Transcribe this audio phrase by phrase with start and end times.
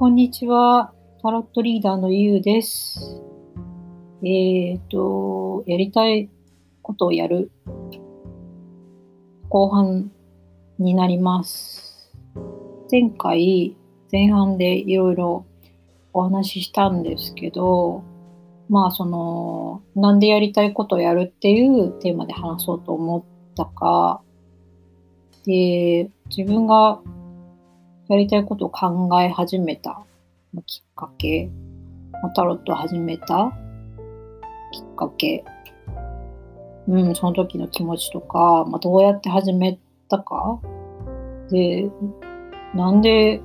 [0.00, 0.94] こんにちは。
[1.22, 3.22] タロットリーダーのゆうです。
[4.24, 6.30] えっ、と、やりたい
[6.80, 7.50] ことをやる
[9.50, 10.10] 後半
[10.78, 12.16] になります。
[12.90, 13.76] 前回、
[14.10, 15.44] 前半でいろいろ
[16.14, 18.02] お話ししたんですけど、
[18.70, 23.22] まあその、なんでやりたいことをやるっていうテーマで話そうと思っ
[23.54, 24.22] たか、
[25.44, 27.02] で、自分が
[28.10, 30.04] やりたいことを考え始めた。
[30.66, 31.48] きっかけ、
[32.34, 33.52] タロットを始めた
[34.72, 35.44] きっかけ、
[36.88, 39.78] うん、その時の気持ちとか、まあ、どうやって始め
[40.08, 40.60] たか、
[41.52, 41.88] で、
[42.74, 43.42] なんで、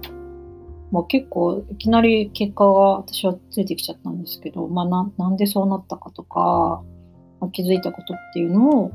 [0.91, 6.81] まあ、結構いきなり結果が私はついてきちゃったんですけど、まあ、ななんでそうなったかとか、
[7.39, 8.91] まあ、気づいたことっていうのを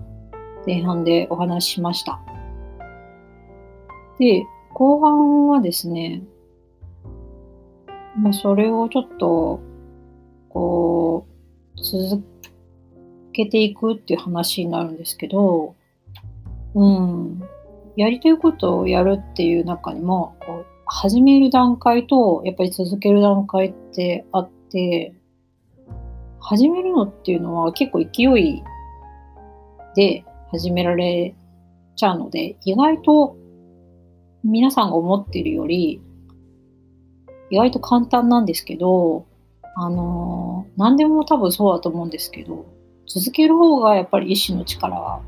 [0.67, 2.21] 前半でお話ししました。
[4.19, 4.43] で、
[4.73, 6.23] 後半はですね、
[8.19, 9.61] まあ、それをちょっと、
[10.49, 11.27] こ
[11.77, 12.23] う、続
[13.33, 15.75] けていくっていう話になるんですけど、
[16.75, 17.43] うん、
[17.97, 25.15] やりたいことをやるっていう中にも、こう始める段階と、やっぱり続ける段階ってあって、
[26.41, 28.63] 始めるのっていうのは結構勢い
[29.95, 31.35] で始められ
[31.97, 33.37] ちゃうので、意外と
[34.43, 36.01] 皆さんが思ってるより、
[37.51, 39.27] 意外と簡単なんですけど、
[39.77, 42.65] あのー何でも多分そうだと思うんですけど、
[43.07, 45.21] 続ける方がやっぱり意志の力は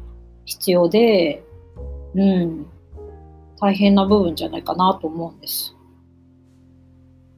[0.44, 1.42] 必要で、
[2.14, 2.66] うん、
[3.60, 5.76] 大変な部分じゃないかなと思うんです。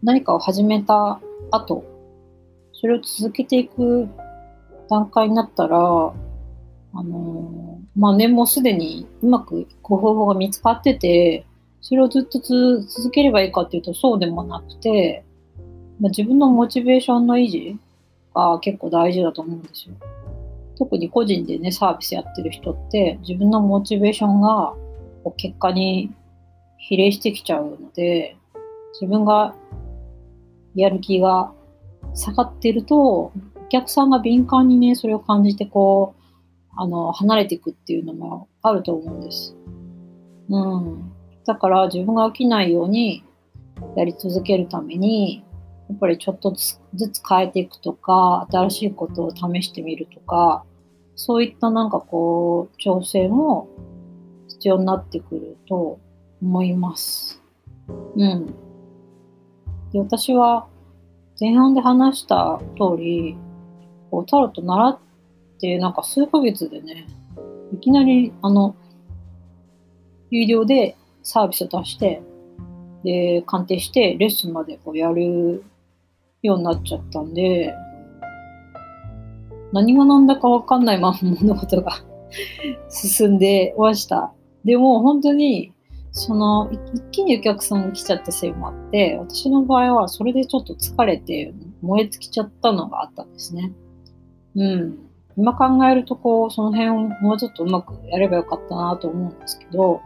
[0.02, 1.84] 何かを始めた後、
[2.72, 4.08] それを続けていく
[4.88, 11.46] 段階になったら、あのーまあね、もうすでにうまくいく方法が見つかってて、
[11.84, 15.22] それをずっと続ければいいかっていうとそうでもなくて、
[16.00, 17.78] まあ、自分のモチベーションの維持
[18.34, 19.94] が結構大事だと思うんですよ。
[20.78, 24.74] 特に個人でね、サービスやってる人って自分のモチベーションが
[25.36, 26.10] 結果に
[26.78, 28.38] 比例してきちゃうので、
[28.94, 29.54] 自分が
[30.74, 31.52] やる気が
[32.14, 33.32] 下がってると、お
[33.68, 36.22] 客さんが敏感にね、それを感じてこう、
[36.76, 39.54] あの、離れていくっていうのもあると思うんです。
[40.48, 41.13] うん。
[41.46, 43.24] だから自分が飽きないように
[43.96, 45.44] やり続けるために、
[45.88, 50.64] やっぱりちょっとずつ変えていくとか、新しいことを試してみるとか、
[51.16, 53.68] そういったなんかこう、調整も
[54.48, 55.98] 必要になってくると
[56.40, 57.42] 思います。
[58.16, 58.46] うん。
[59.92, 60.66] で私は
[61.40, 63.36] 前半で話した通り、
[64.10, 64.98] こうタロット習っ
[65.60, 67.06] てなんか数ヶ月でね、
[67.72, 68.74] いきなりあの、
[70.30, 72.22] 有料でサービス出して、
[73.02, 75.64] で、鑑定して、レッスンまでこうやる
[76.42, 77.74] ようになっちゃったんで、
[79.72, 81.92] 何が何だかわかんないまま 物事が
[82.88, 84.32] 進んでました。
[84.64, 85.72] でも本当に、
[86.12, 91.52] その、一気にお客さんが来ちゃったせいもあって、私の場合はそれでちょっと疲れて
[91.82, 93.72] 燃え尽きちゃったのがあったんですね。
[94.54, 94.98] うん。
[95.36, 100.00] 今考えるとこう、その辺をもうちょっとうまくやればよかったなと思うんですけど、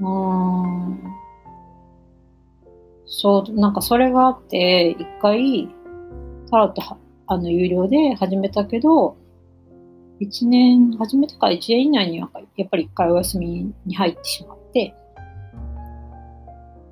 [0.00, 0.98] うん。
[3.06, 5.68] そう、なんかそれがあって、一回、
[6.50, 9.16] タロットは、あの、有料で始めたけど、
[10.18, 14.94] 一年、始めてから一年以内には、やっぱり一回お休みに入ってしまって、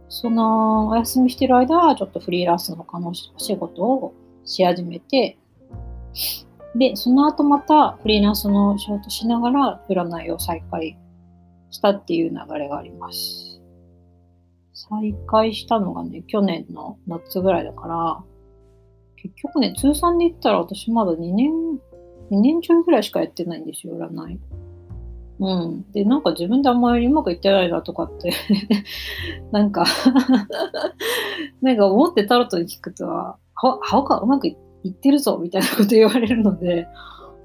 [0.08, 5.36] その、お休みしてる間は、ちょっとフリーランスの他のお仕事をし始めて、
[6.76, 10.96] で、その後またフリーランスの仕事しながら占いを再開
[11.74, 13.60] したっていう流れがあります。
[14.72, 18.22] 再開したのがね、去年の夏ぐらいだから、
[19.16, 21.50] 結局ね、通算で言ったら私まだ2年、
[22.30, 24.40] 2年中ぐらいしかやってないんですよ、占い。
[25.40, 25.92] うん。
[25.92, 28.32] で、なんか自分であんまりうまくいってないなとかって、
[29.50, 29.84] なんか
[31.60, 34.56] なんか思ってタロットに聞くとは、は、はかうまくい
[34.88, 36.86] ってるぞみたいなこと言われるので、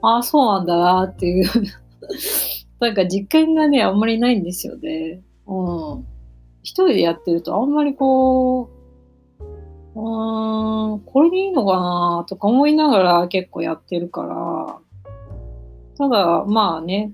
[0.03, 1.45] ああ、そうなんだなっていう
[2.79, 5.21] なんか実感がね、あんまりないんですよね。
[5.47, 6.05] うん。
[6.61, 9.39] 一人でやってるとあんまりこう、
[9.95, 14.79] うーん、これでいいのかなとか思いながら結構やってるから、
[15.97, 17.11] ただ、まあね、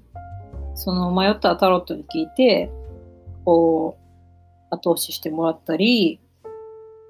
[0.75, 2.69] その迷ったタロットに聞いて、
[3.43, 6.19] こう、後押ししてもらったり、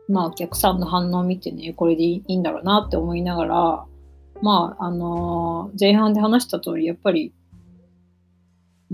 [0.07, 3.85] まあお客さんの反応を見てね、これでいいんだろうなって思いながら、
[4.41, 7.33] まあ、あのー前半で話した通り、やっぱり、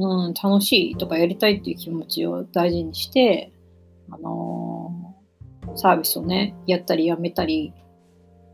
[0.02, 3.52] うん、楽しいとかやりたいっていう気持ちを大事にして、
[4.10, 4.72] あのー
[5.76, 7.74] サービスをね、やったりやめたり、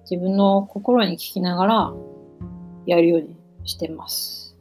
[0.10, 1.94] 自分の心に聞きながら
[2.86, 3.36] やるように
[3.66, 4.56] してます。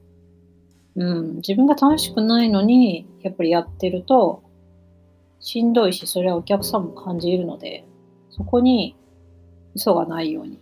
[0.97, 4.43] うん、自分が楽しくないのに、やっぱりやってると、
[5.41, 7.85] しんどいし、それはお客さんも感じるので、
[8.31, 8.97] そこに
[9.75, 10.59] 嘘がないように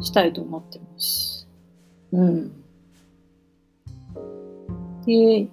[0.00, 1.46] したいと思ってます。
[2.12, 2.63] うん。
[5.04, 5.48] で、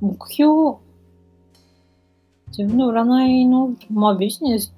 [0.00, 0.78] 目標、
[2.48, 4.74] 自分の占いの、まあビジネス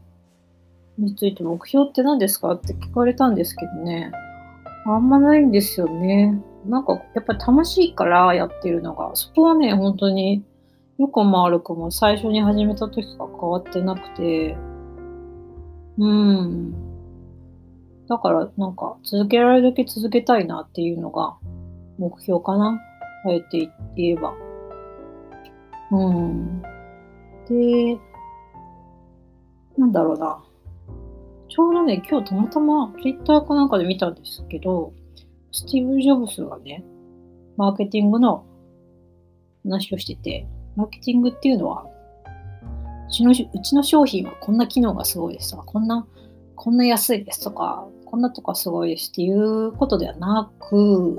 [0.98, 4.12] について目標って何ですかって聞かれたんですけどね。
[4.86, 6.40] あんまないんですよね。
[6.64, 10.44] なんかやっぱり楽しいからやってるのが、そこはね、本当に
[10.98, 14.56] よくも悪くも最初に始めた時から変わってなくて、
[15.98, 16.72] うん。
[18.08, 21.36] だからなんか続けられるだけ続けたいなっていうのが
[21.98, 22.80] 目標かな。
[23.26, 24.34] あえて言えば。
[25.90, 26.62] うん。
[27.48, 27.98] で、
[29.78, 30.42] なんだろうな。
[31.48, 34.92] ちょうどね、今日たまたま Twitter かなんかで見たんですけど、
[35.52, 36.84] スティーブ・ジョブスがね、
[37.56, 38.44] マーケティングの
[39.64, 40.46] 話をしてて、
[40.76, 41.86] マーケティングっていうのは、
[43.08, 46.06] うちのうちの商品はこんな機能がすごいですとか、こんな、
[46.56, 51.16] こんな安いですとか、こんなとかすごいですっていうことではなく、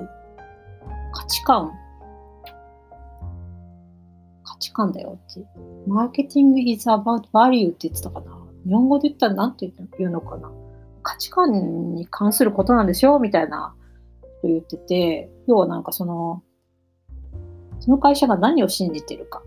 [1.14, 1.72] 価値観
[4.58, 5.46] 値観だよって。
[5.88, 8.38] マーケティング is about value って言ってたかな。
[8.66, 10.52] 日本語で言ったら何て言うのかな。
[11.04, 13.74] 価値観に関することなんですよ、みたいな
[14.22, 16.44] こと言ってて、要はなんかその、
[17.80, 19.42] その会社が何を信じてるか、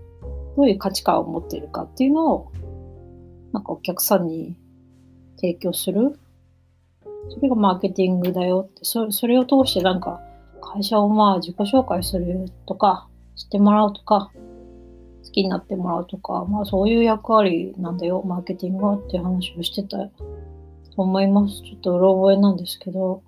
[0.56, 2.52] どういう価値観を持ってるかっていうのを、
[3.52, 4.56] なんかお客さんに
[5.36, 6.18] 提供する。
[7.28, 10.20] それがマーケティングだよって、そそれを通してなんか
[10.60, 14.30] 会社をまあ自己紹介するとか、知ってもらうとか、
[15.24, 20.10] 好きになってもらうとか、まあそういう役割なんだよ、マーケティングはっていう話をしてたと
[20.96, 21.62] 思います。
[21.62, 23.22] ちょっとうろ覚えなんですけど。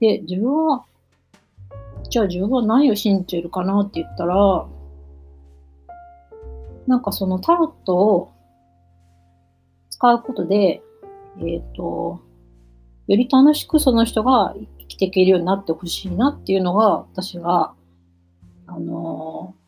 [0.00, 0.84] で、自分は、
[2.10, 4.66] じゃあ自分は何を信じてるかなって言ったら、
[6.86, 8.32] なんかそのタロットを
[9.90, 10.82] 使うことで、
[11.38, 12.20] えっ、ー、と、
[13.08, 17.72] より楽しくその人が生きていけるようになってほしいなっていうのが、私が、
[18.66, 19.65] あのー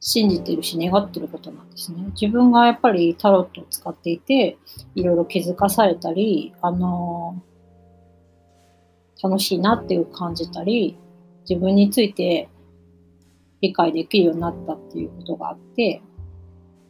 [0.00, 2.04] 信じてるし願ってることなんですね。
[2.20, 4.56] 自分がやっぱりタロットを使っていて、
[4.94, 10.96] いろいろ気づかされたり、あのー、楽しいなっていう感じたり、
[11.48, 12.48] 自分について
[13.60, 16.00] 理解できるようになったっていうことがあって、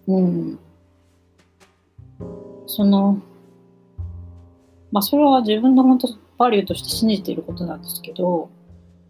[0.07, 0.59] うん。
[2.67, 3.23] その、
[4.93, 8.51] まあそれは自分の本当バリューとして信じていることなんですけど、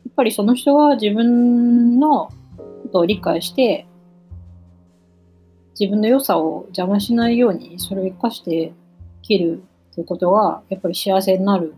[0.05, 2.33] やっぱりその人が自分のこ
[2.93, 3.88] とを理解して、
[5.79, 8.73] 自分の良さを邪魔しないように、それを生かして
[9.23, 9.63] 生きる
[9.95, 11.75] ということは、やっぱり幸せになる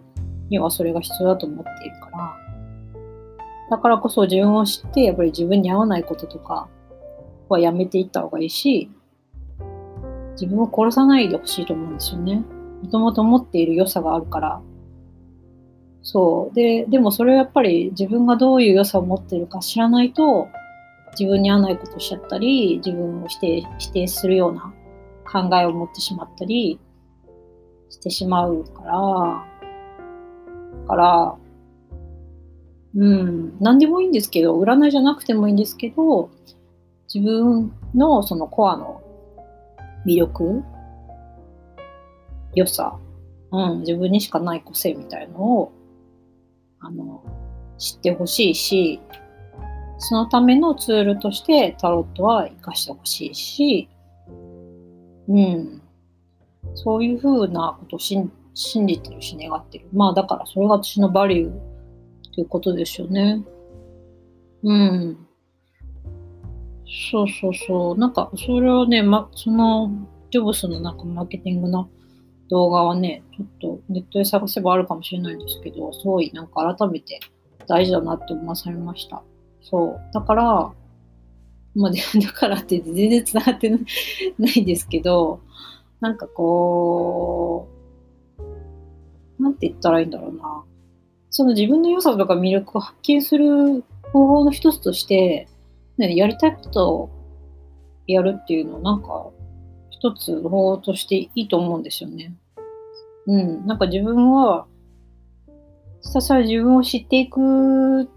[0.48, 2.36] にはそれが必要だと思っているから、
[3.70, 6.68] だからこそ自分を知って、やっぱり自分に合わないこととか
[7.48, 8.90] はやめていった方がいいし、
[10.32, 12.42] 自分を殺さないでほしいと思うんですよね。
[12.82, 14.60] もともと持っている良さがあるから。
[16.02, 16.54] そう。
[16.54, 20.48] で、でもそれはやっぱり自分がどういう良さを持っているか知らないと、
[21.18, 24.72] 自分に合わないことしちゃったり、自分を否定否定するような
[25.30, 26.80] 考えを持ってしまったり
[27.88, 29.46] してしまうから、
[30.82, 31.36] だから、
[32.94, 36.30] うん、何でもいいんですけど、占いじゃなくてもいいんですけど、
[37.12, 39.02] 自分のそのコアの
[40.06, 40.62] 魅力、
[42.54, 42.98] 良さ、
[43.52, 45.72] うん、自分にしかない個性みたいのを、
[46.80, 47.22] あの、
[47.78, 49.00] 知ってほしいし、
[50.00, 53.88] そのためのツールとしてタロットは活かしてほしいし、
[55.28, 55.82] うん。
[56.74, 59.86] そういうふうなことを信じてるし願ってる。
[59.92, 61.52] まあだからそれが私のバリューっ
[62.34, 63.44] ていうことですよね。
[64.62, 65.26] うん。
[67.12, 67.98] そうそうそう。
[67.98, 69.90] なんかそれをね、ま、その
[70.30, 71.90] ジョブスのなんかマーケティングの
[72.48, 77.20] 動画はね、ちょっとネットで探せばあるかもしれないんですけど、すごいなんか改めて
[77.68, 79.22] 大事だなって思わされました。
[79.62, 80.00] そう。
[80.12, 80.72] だから、
[81.74, 83.78] まあ、だからって全然繋がってな
[84.54, 85.40] いんですけど、
[86.00, 87.68] なんかこ
[89.38, 90.64] う、なんて言ったらいいんだろうな。
[91.30, 95.48] その自分の良さとか魅力を発見する方法の一つとして、
[95.96, 97.10] ね、やりたいことを
[98.06, 99.30] やるっていうのをなんか
[99.90, 102.34] 一つの方法としていいと思うんですよね。
[103.26, 103.66] うん。
[103.66, 104.66] なんか自分は、
[106.00, 108.08] ひたすら自分を知っていく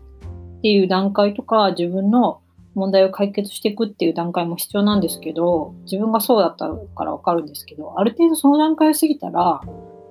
[0.64, 2.40] っていう段階とか、自分の
[2.74, 9.60] 問題を解決していくっていう段階も必要なんですけど、自分がそうだったからわかるんですけど、ある程度その段階を過ぎたら、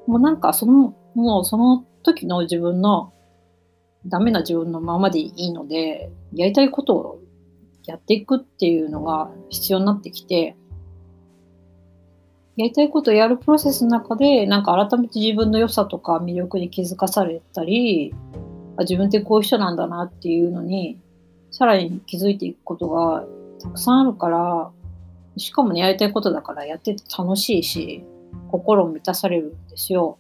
[0.07, 3.15] もうなんかその、もうその時の自分の
[4.05, 7.21] ダメな自分のままでいいので、やりたいことを
[7.87, 10.55] やっていくっていうのが必要になってきて、
[12.59, 18.15] やりたいことをやるプロセスの中で、なんか改めて自分の良さとか魅力に気づかされたり、
[18.77, 20.99] あ自分ってこういう人なんだなっていうのに、
[21.51, 23.25] さらに気づいていくことが
[23.61, 24.71] たくさんあるから、
[25.37, 28.05] しかもね、やりたいことだからやってて楽しいし、
[28.51, 30.19] 心満たされるんですよ。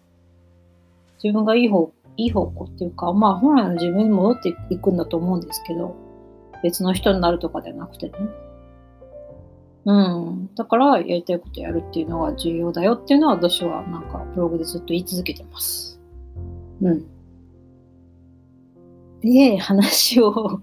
[1.23, 5.94] 自分がいい方、いい方向っていうか、まあ本来の自分に戻っていくんだと思うんですけど、
[6.62, 8.14] 別の人になるとかではなくてね。
[9.85, 10.50] うん。
[10.54, 16.00] だから、やりたいことやるっていうのが重要だよっていうのは、私はなんか、ブログでずっと言い続けてます。
[16.80, 17.04] うん。
[19.23, 20.61] で、話を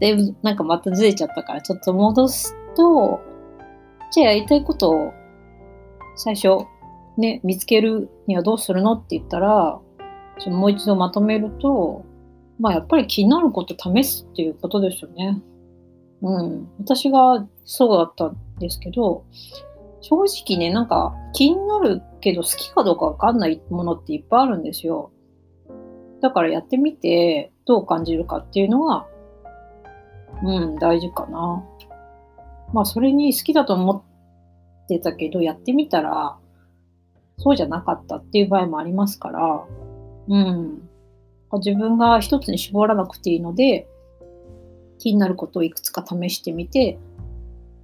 [0.00, 3.20] だいぶなんかまたずれちゃったから、ちょっと戻すと、
[4.12, 5.12] じゃあやりたいことを
[6.16, 6.66] 最初、
[7.16, 9.80] ね、見つけるにはどうするのって言ったら、
[10.38, 12.04] ちょもう一度まとめると、
[12.58, 15.40] まあやっぱり気になること試すっていうことですよね。
[16.22, 16.68] うん。
[16.78, 19.24] 私がそうだったんですけど、
[20.00, 25.10] 正直ね、なんか気になるけど好きかどうかわかんないものっていっぱいあるんですよ。
[26.20, 29.06] だからやってみてどう感じるかっていうのは、
[30.42, 31.64] うん、大事かな。
[32.72, 34.04] まあそれに好きだと思
[34.84, 36.38] ってたけど、やってみたら
[37.38, 39.64] そうじゃなかったっていう場合もありますから、
[40.28, 40.88] うん。
[41.52, 43.86] 自分が一つに絞らなくていいので、
[44.98, 46.98] 気になることをいくつか試してみて、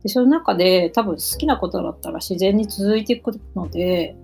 [0.03, 4.17] でその中で多分好きなことだったら自然に続いていくので、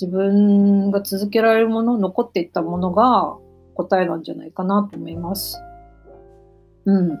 [0.00, 3.36] 自分が続けられるもの、残っていったものが
[3.74, 5.58] 答えなんじゃないかなと思います。
[6.84, 7.18] うん。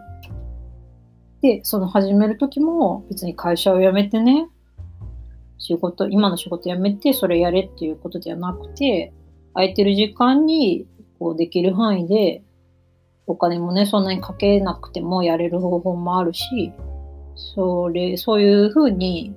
[1.40, 4.48] で、その始める時も別に会社を辞めてね、
[5.58, 9.12] 仕事、今の仕事辞めてそれやれっていうことではなくて、
[9.54, 10.86] 空いてる時間に
[11.18, 12.42] こうできる範囲で
[13.26, 16.72] お金もね、そんなにかけなくてもやれる方法もあるし、
[17.34, 19.34] それ、そういうふうに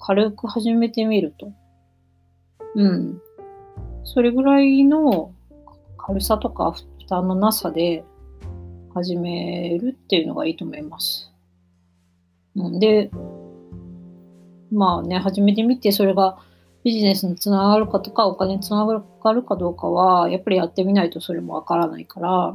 [0.00, 1.52] 軽く始めてみると。
[2.74, 3.20] うん。
[4.04, 5.32] それぐらいの
[5.96, 8.04] 軽さとか負担のなさで
[8.92, 11.32] 始めるっていうのがいいと思います。
[12.56, 13.10] うん、で、
[14.70, 16.38] まあね、始めてみて、それが
[16.84, 22.54] ビジネスにつながるかとか、お金につながるかどうかは、やっぱりやってみないとそれもわからないから、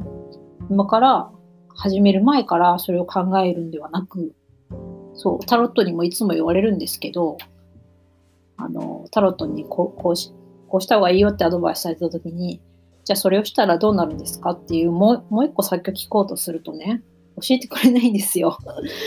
[0.70, 1.30] 今から
[1.74, 4.34] 始める前からそれを考えるんではなく、
[5.14, 7.38] そう、タロットにもいつも言われるんですけど、
[8.60, 10.32] あの、タロットにこうこうし
[10.68, 12.60] こうした方がいいよってアドバイスされた時に、
[13.04, 17.02] じゃあそれをしたらどうなるんですかっていうもうもう一個先を聞こうとするとね、
[17.36, 18.58] 教えてくれないんですよ。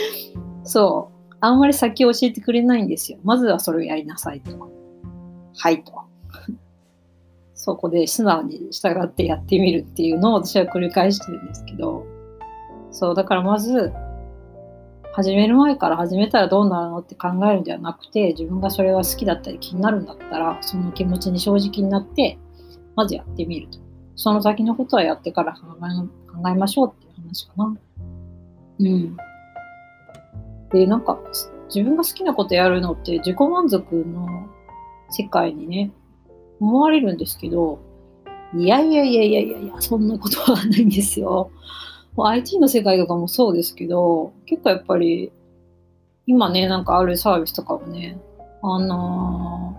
[0.64, 1.36] そう。
[1.40, 3.18] あんまり先を教えてくれないんですよ。
[3.22, 4.70] まずはそれをやりなさいと。
[5.56, 5.92] はいと。
[7.54, 12.04] そこで素直に従ってやってみるっていうのを私は繰り返してるんですけど、
[12.90, 13.92] そう、だからまず、
[15.14, 22.36] 始める前から始めたらどうなるのって考えるんではなくて、自分がそれが好きだったり気になるんだったら、その気持ちに正直になって、
[22.96, 23.78] まずやってみると。
[24.16, 27.76] その先のことはやってから考え考えましょうっていう話かな。
[28.80, 29.16] うん。
[30.72, 31.16] で、なんか、
[31.72, 34.48] 自分が好きなことやるのって自己満足の
[35.10, 35.92] 世界にね、
[36.58, 37.78] 思われるんですけど、
[38.52, 41.52] いやいやいやいやいやいや、そんなことはないんですよ。
[42.16, 45.32] IT の世界とかもそうですけど、結構やっぱり、
[46.26, 48.18] 今ね、なんかあるサービスとかもね、
[48.62, 49.76] あの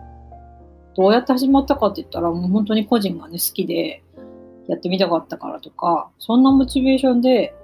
[0.94, 4.04] ー、どうやって始まったかって言ったら、もう本当に個人がね、好きで、
[4.68, 7.56] やってみたかったからとか、そんなモチベーションで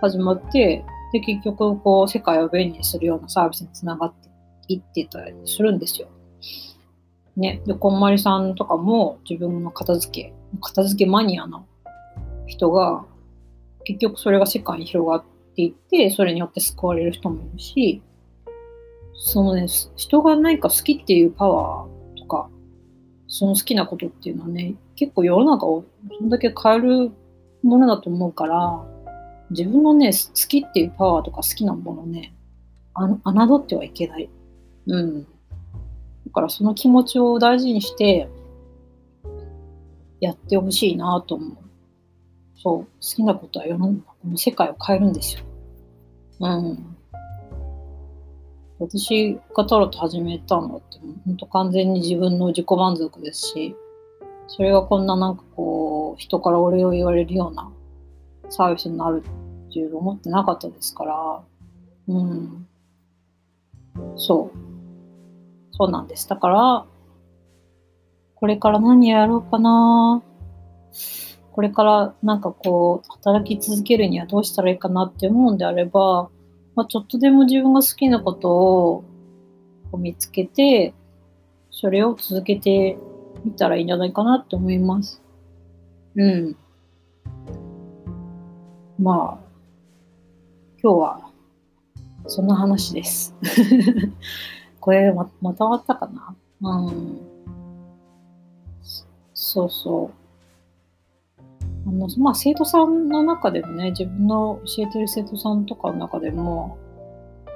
[0.00, 4.28] 始まって、で、結局、こう、世界を便利にするようなサービスにつながって
[4.68, 6.08] いってたりするんですよ。
[7.36, 7.62] ね。
[7.66, 11.66] で、こんまりさんとかも自分の片付け、片付けマニアの
[12.46, 13.06] 人が、
[13.84, 18.02] 結局それが世界に広がっていって、それによって救われる人もいるし、
[19.14, 19.66] そのね、
[19.96, 22.48] 人が何か好きっていうパワーとか、
[23.26, 25.84] その好きなことっていうのはね、結構世の中を
[26.18, 27.10] そんだけ変える
[27.62, 28.84] ものだと思うから、
[29.50, 32.34] 自分のね、好きっていうパワーとか好きなものね、
[32.94, 34.28] あ侮ってはいけない。
[34.86, 35.22] うん。
[35.22, 35.28] だ
[36.32, 38.28] からその気持ちを大事にして
[40.20, 41.67] やってほしいなと思う。
[42.62, 45.44] そう、好きなことは世の中の世界を変えるんですよ。
[46.40, 46.96] うん。
[48.80, 53.76] 私がタロット始めたのって、本当完全に自分の自己満足ですし、
[54.48, 57.70] それがこんななんかこう、人からお礼を言われるような
[58.50, 59.22] サービスになる
[59.68, 61.42] っていうの思ってなかったですから、
[62.08, 62.66] うん。
[64.16, 64.58] そう。
[65.72, 66.28] そうなんです。
[66.28, 66.86] だから、
[68.34, 71.27] これから何やろうかなぁ
[71.58, 76.30] これからなんかこう、働き続けるにはどうしたらいいかなって思うんであれば、
[76.76, 79.04] まあ、ちょっとでも自分が好きなことを
[79.98, 80.94] 見つけて、
[81.72, 82.96] それを続けて
[83.44, 85.20] みたらいいんじゃないかなって思います。
[86.14, 86.56] うん。
[89.00, 89.48] まあ、
[90.80, 91.30] 今日は
[92.28, 93.34] そんな話です。
[94.78, 96.06] これままた終わったか
[96.62, 96.76] な？
[96.86, 97.18] うん。
[99.34, 100.17] そうそう。
[101.86, 106.78] あの、まあ、生徒さんの中でもね、自分の教えてる生徒さんとかの中でも、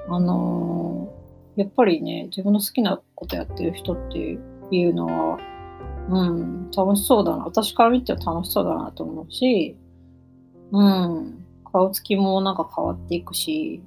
[0.09, 4.17] あのー、やっぱりね、自分の好きなことやってる人って
[4.71, 5.37] いうのは、
[6.09, 7.45] うん、楽しそうだな。
[7.45, 9.77] 私から見ては楽しそうだなと思うし、
[10.71, 13.81] うん、顔つきもなんか変わっていくし、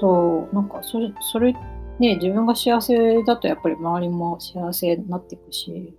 [0.00, 1.52] そう、なんかそれ、それ、
[1.98, 5.94] ね、自分が幸せだとやっぱり周りも幸せになっていくし、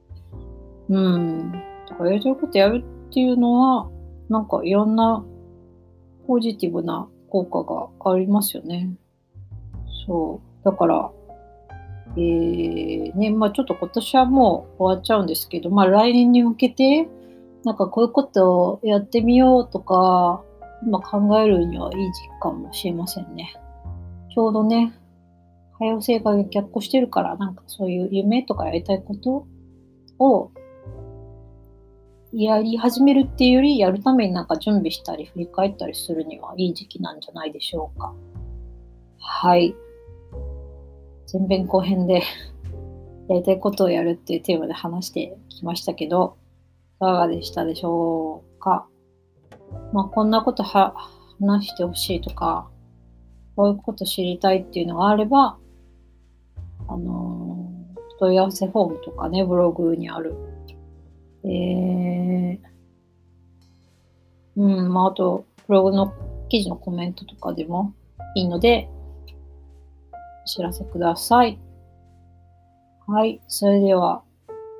[0.90, 1.54] うん。
[1.90, 3.90] だかやりたいことやるっていうのは、
[4.30, 5.24] なんかいろんな
[6.28, 8.90] ポジティブな効果がありますよね。
[10.08, 10.66] そう。
[10.66, 11.12] だから、
[12.18, 17.08] えー、ね、まあちょっと今年はもう終わっちゃうんですけど、まあ来年に向けて、
[17.64, 20.44] なんかこういうことをやってみようとか、
[20.84, 23.54] 今考えるにはいい時期かもしれませんね。
[24.34, 24.94] ちょうどね、
[25.80, 29.48] 多様性が逆行してるから、なんかそういう夢とかやりたいこと
[30.20, 30.52] を
[32.38, 38.14] やり始めるっていうより、やるためになんか準備したり振り返ったりするにはいい時期なんじゃないでしょうか。
[39.20, 39.74] はい。
[41.32, 42.22] 前編後編で
[43.30, 46.36] やりたいことをやるっていうテーマで話してきましたけど、
[46.98, 48.86] いかがでしたでしょうか？
[49.94, 50.98] まあ、こんなこと話
[51.68, 52.70] してほしいとか、
[53.56, 55.58] こういうこと知りたいっていうのがあれば、
[56.88, 60.36] あのー、問い合わせフォームとかね、ブログにある。
[61.46, 62.60] えー、
[64.58, 66.14] うん、まあ、あと、ブログの
[66.50, 67.94] 記事のコメントとかでも
[68.36, 68.90] いいので、
[70.44, 71.60] お知らせください。
[73.08, 73.42] はい。
[73.48, 74.24] それでは、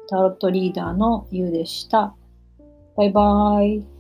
[0.08, 2.16] タロットリーダーのゆうでした。
[2.96, 3.95] バイバーイ。